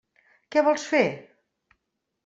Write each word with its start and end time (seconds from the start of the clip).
Què 0.55 0.63
vols 0.69 0.87
fer? 0.95 1.03